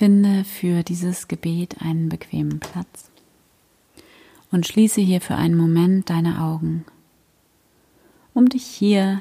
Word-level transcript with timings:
Finde 0.00 0.44
für 0.44 0.82
dieses 0.82 1.28
Gebet 1.28 1.82
einen 1.82 2.08
bequemen 2.08 2.58
Platz 2.58 3.10
und 4.50 4.66
schließe 4.66 5.02
hier 5.02 5.20
für 5.20 5.34
einen 5.34 5.54
Moment 5.54 6.08
deine 6.08 6.40
Augen, 6.40 6.86
um 8.32 8.48
dich 8.48 8.64
hier 8.64 9.20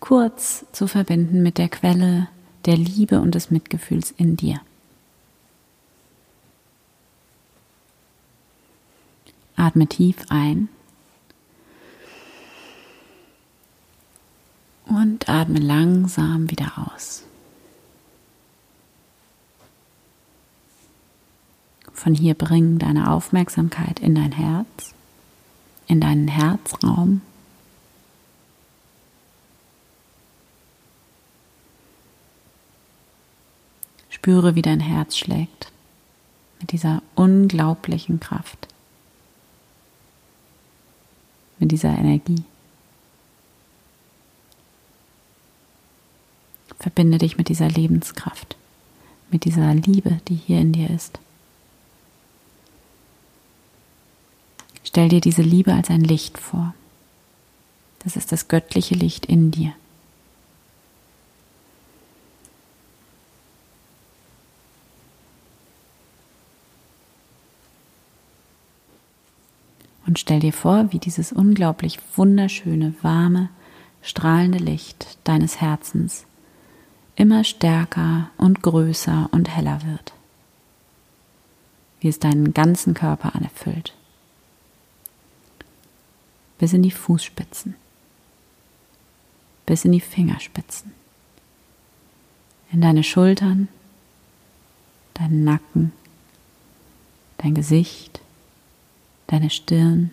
kurz 0.00 0.64
zu 0.72 0.86
verbinden 0.86 1.42
mit 1.42 1.58
der 1.58 1.68
Quelle 1.68 2.28
der 2.64 2.78
Liebe 2.78 3.20
und 3.20 3.34
des 3.34 3.50
Mitgefühls 3.50 4.10
in 4.10 4.38
dir. 4.38 4.62
Atme 9.54 9.86
tief 9.86 10.16
ein 10.30 10.70
und 14.86 15.28
atme 15.28 15.58
langsam 15.58 16.50
wieder 16.50 16.72
aus. 16.90 17.26
Von 21.96 22.14
hier 22.14 22.34
bring 22.34 22.78
deine 22.78 23.10
Aufmerksamkeit 23.10 24.00
in 24.00 24.14
dein 24.14 24.30
Herz, 24.30 24.94
in 25.88 25.98
deinen 25.98 26.28
Herzraum. 26.28 27.22
Spüre, 34.10 34.54
wie 34.54 34.62
dein 34.62 34.80
Herz 34.80 35.16
schlägt 35.16 35.72
mit 36.60 36.72
dieser 36.72 37.02
unglaublichen 37.14 38.20
Kraft, 38.20 38.68
mit 41.58 41.72
dieser 41.72 41.96
Energie. 41.96 42.44
Verbinde 46.78 47.16
dich 47.16 47.38
mit 47.38 47.48
dieser 47.48 47.68
Lebenskraft, 47.68 48.54
mit 49.30 49.46
dieser 49.46 49.72
Liebe, 49.74 50.20
die 50.28 50.34
hier 50.34 50.60
in 50.60 50.72
dir 50.72 50.90
ist. 50.90 51.18
Stell 54.96 55.10
dir 55.10 55.20
diese 55.20 55.42
Liebe 55.42 55.74
als 55.74 55.90
ein 55.90 56.00
Licht 56.00 56.38
vor. 56.38 56.72
Das 57.98 58.16
ist 58.16 58.32
das 58.32 58.48
göttliche 58.48 58.94
Licht 58.94 59.26
in 59.26 59.50
dir. 59.50 59.74
Und 70.06 70.18
stell 70.18 70.40
dir 70.40 70.54
vor, 70.54 70.90
wie 70.92 70.98
dieses 70.98 71.30
unglaublich 71.30 71.98
wunderschöne, 72.14 72.94
warme, 73.02 73.50
strahlende 74.00 74.56
Licht 74.56 75.18
deines 75.24 75.60
Herzens 75.60 76.24
immer 77.16 77.44
stärker 77.44 78.30
und 78.38 78.62
größer 78.62 79.28
und 79.30 79.54
heller 79.54 79.82
wird, 79.84 80.14
wie 82.00 82.08
es 82.08 82.18
deinen 82.18 82.54
ganzen 82.54 82.94
Körper 82.94 83.34
anerfüllt 83.34 83.92
bis 86.58 86.72
in 86.72 86.82
die 86.82 86.90
Fußspitzen, 86.90 87.74
bis 89.66 89.84
in 89.84 89.92
die 89.92 90.00
Fingerspitzen, 90.00 90.92
in 92.72 92.80
deine 92.80 93.04
Schultern, 93.04 93.68
deinen 95.14 95.44
Nacken, 95.44 95.92
dein 97.38 97.54
Gesicht, 97.54 98.20
deine 99.26 99.50
Stirn, 99.50 100.10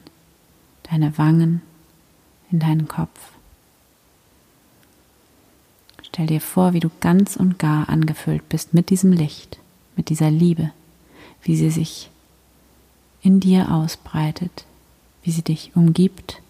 deine 0.84 1.18
Wangen, 1.18 1.62
in 2.52 2.60
deinen 2.60 2.88
Kopf. 2.88 3.32
Stell 6.04 6.28
dir 6.28 6.42
vor, 6.42 6.74
wie 6.74 6.80
du 6.80 6.92
ganz 7.00 7.36
und 7.36 7.58
gar 7.58 7.90
angefüllt 7.90 8.48
bist 8.48 8.74
mit 8.74 8.92
diesem 8.92 9.12
Licht, 9.12 9.58
mit 9.96 10.10
dieser 10.10 10.30
Liebe, 10.30 10.72
wie 11.42 11.56
sie 11.56 11.72
sich 11.72 12.12
in 13.24 13.40
dir 13.40 13.72
ausbreitet, 13.72 14.66
wie 15.24 15.32
sie 15.32 15.42
dich 15.42 15.72
umgibt 15.76 16.42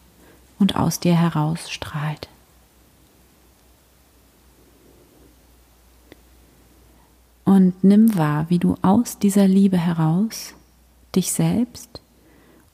und 0.60 0.76
aus 0.76 1.00
dir 1.00 1.16
heraus 1.16 1.70
strahlt. 1.70 2.28
Und 7.46 7.84
nimm 7.84 8.18
wahr, 8.18 8.46
wie 8.50 8.60
du 8.60 8.78
aus 8.82 9.20
dieser 9.20 9.48
Liebe 9.48 9.78
heraus 9.78 10.54
dich 11.16 11.32
selbst 11.32 12.02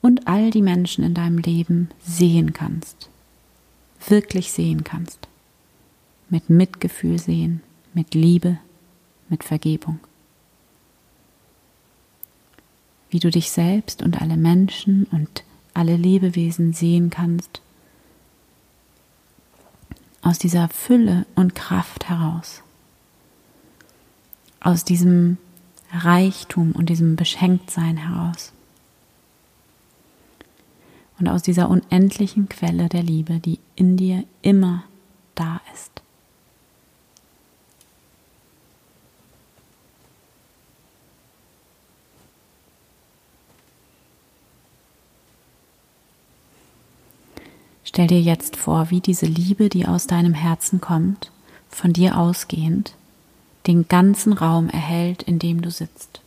und 0.00 0.26
all 0.26 0.50
die 0.50 0.62
Menschen 0.62 1.04
in 1.04 1.14
deinem 1.14 1.38
Leben 1.38 1.90
sehen 2.02 2.52
kannst, 2.52 3.10
wirklich 4.08 4.52
sehen 4.52 4.84
kannst, 4.84 5.28
mit 6.30 6.48
Mitgefühl 6.48 7.18
sehen, 7.18 7.62
mit 7.92 8.14
Liebe, 8.14 8.58
mit 9.28 9.44
Vergebung. 9.44 9.98
Wie 13.10 13.18
du 13.18 13.30
dich 13.30 13.50
selbst 13.50 14.02
und 14.02 14.22
alle 14.22 14.36
Menschen 14.36 15.04
und 15.10 15.42
alle 15.74 15.96
Lebewesen 15.96 16.72
sehen 16.72 17.10
kannst, 17.10 17.60
aus 20.22 20.38
dieser 20.38 20.68
Fülle 20.68 21.26
und 21.34 21.54
Kraft 21.54 22.08
heraus, 22.08 22.62
aus 24.60 24.84
diesem 24.84 25.38
Reichtum 25.92 26.72
und 26.72 26.88
diesem 26.88 27.16
Beschenktsein 27.16 27.96
heraus. 27.96 28.52
Und 31.18 31.28
aus 31.28 31.42
dieser 31.42 31.68
unendlichen 31.68 32.48
Quelle 32.48 32.88
der 32.88 33.02
Liebe, 33.02 33.40
die 33.40 33.58
in 33.76 33.96
dir 33.96 34.24
immer 34.40 34.84
da 35.34 35.60
ist. 35.74 36.02
Stell 47.92 48.06
dir 48.06 48.20
jetzt 48.20 48.54
vor, 48.54 48.90
wie 48.90 49.00
diese 49.00 49.26
Liebe, 49.26 49.68
die 49.68 49.88
aus 49.88 50.06
deinem 50.06 50.32
Herzen 50.32 50.80
kommt, 50.80 51.32
von 51.68 51.92
dir 51.92 52.16
ausgehend, 52.16 52.94
den 53.66 53.88
ganzen 53.88 54.32
Raum 54.32 54.70
erhält, 54.70 55.24
in 55.24 55.40
dem 55.40 55.60
du 55.60 55.72
sitzt. 55.72 56.20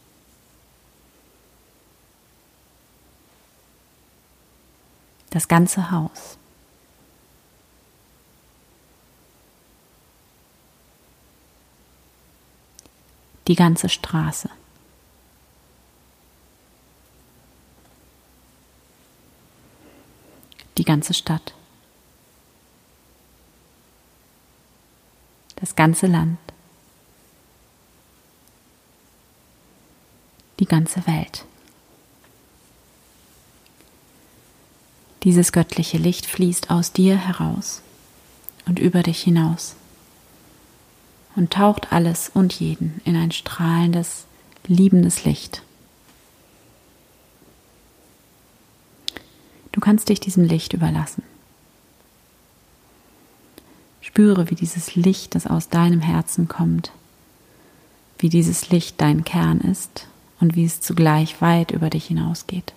Das 5.29 5.47
ganze 5.47 5.89
Haus. 5.89 6.37
Die 13.47 13.55
ganze 13.55 13.87
Straße. 13.87 14.49
Die 20.83 20.85
ganze 20.85 21.13
Stadt, 21.13 21.53
das 25.55 25.77
ganze 25.77 26.07
Land, 26.07 26.37
die 30.59 30.65
ganze 30.65 31.07
Welt. 31.07 31.45
Dieses 35.23 35.53
göttliche 35.53 35.97
Licht 35.97 36.25
fließt 36.25 36.69
aus 36.69 36.91
dir 36.91 37.15
heraus 37.15 37.81
und 38.65 38.77
über 38.77 39.03
dich 39.03 39.23
hinaus 39.23 39.77
und 41.37 41.53
taucht 41.53 41.93
alles 41.93 42.29
und 42.33 42.59
jeden 42.59 42.99
in 43.05 43.15
ein 43.15 43.31
strahlendes, 43.31 44.25
liebendes 44.67 45.23
Licht. 45.23 45.63
Du 49.73 49.79
kannst 49.81 50.07
dich 50.07 50.21
diesem 50.21 50.45
Licht 50.45 50.73
überlassen. 50.73 51.23
Spüre, 54.01 54.49
wie 54.49 54.55
dieses 54.55 54.95
Licht, 54.95 55.33
das 55.33 55.47
aus 55.47 55.67
deinem 55.67 55.99
Herzen 55.99 56.47
kommt, 56.47 56.91
wie 58.19 58.29
dieses 58.29 58.69
Licht 58.69 59.01
dein 59.01 59.25
Kern 59.25 59.59
ist 59.59 60.07
und 60.39 60.55
wie 60.55 60.63
es 60.63 60.79
zugleich 60.79 61.41
weit 61.41 61.71
über 61.71 61.89
dich 61.89 62.05
hinausgeht. 62.05 62.73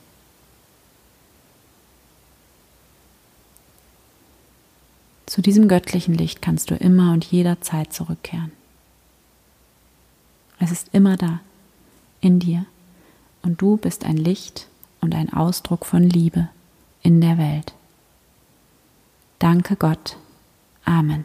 Zu 5.26 5.42
diesem 5.42 5.68
göttlichen 5.68 6.14
Licht 6.14 6.40
kannst 6.40 6.70
du 6.70 6.76
immer 6.76 7.12
und 7.12 7.26
jederzeit 7.26 7.92
zurückkehren. 7.92 8.52
Es 10.58 10.70
ist 10.70 10.88
immer 10.92 11.18
da, 11.18 11.40
in 12.22 12.40
dir, 12.40 12.64
und 13.42 13.60
du 13.60 13.76
bist 13.76 14.06
ein 14.06 14.16
Licht 14.16 14.68
und 15.02 15.14
ein 15.14 15.30
Ausdruck 15.30 15.84
von 15.84 16.02
Liebe 16.02 16.48
in 17.06 17.20
der 17.20 17.38
Welt. 17.38 17.72
Danke 19.38 19.76
Gott. 19.76 20.16
Amen. 20.84 21.24